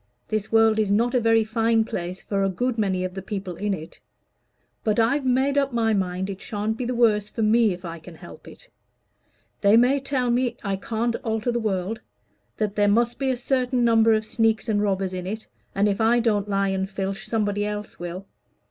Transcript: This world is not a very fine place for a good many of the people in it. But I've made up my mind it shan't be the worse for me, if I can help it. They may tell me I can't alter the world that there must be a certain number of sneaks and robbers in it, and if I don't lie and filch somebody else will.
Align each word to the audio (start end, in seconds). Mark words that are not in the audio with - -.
This 0.29 0.51
world 0.51 0.79
is 0.79 0.89
not 0.89 1.13
a 1.13 1.19
very 1.19 1.43
fine 1.43 1.83
place 1.85 2.23
for 2.23 2.43
a 2.43 2.49
good 2.49 2.75
many 2.79 3.03
of 3.03 3.13
the 3.13 3.21
people 3.21 3.55
in 3.57 3.71
it. 3.75 3.99
But 4.83 4.99
I've 4.99 5.27
made 5.27 5.59
up 5.59 5.73
my 5.73 5.93
mind 5.93 6.27
it 6.27 6.41
shan't 6.41 6.75
be 6.75 6.85
the 6.85 6.95
worse 6.95 7.29
for 7.29 7.43
me, 7.43 7.71
if 7.71 7.85
I 7.85 7.99
can 7.99 8.15
help 8.15 8.47
it. 8.47 8.67
They 9.61 9.77
may 9.77 9.99
tell 9.99 10.31
me 10.31 10.57
I 10.63 10.75
can't 10.75 11.17
alter 11.17 11.51
the 11.51 11.59
world 11.59 12.01
that 12.57 12.75
there 12.75 12.87
must 12.87 13.19
be 13.19 13.29
a 13.29 13.37
certain 13.37 13.85
number 13.85 14.13
of 14.13 14.25
sneaks 14.25 14.67
and 14.67 14.81
robbers 14.81 15.13
in 15.13 15.27
it, 15.27 15.45
and 15.75 15.87
if 15.87 16.01
I 16.01 16.19
don't 16.19 16.49
lie 16.49 16.69
and 16.69 16.89
filch 16.89 17.27
somebody 17.27 17.63
else 17.63 17.99
will. 17.99 18.25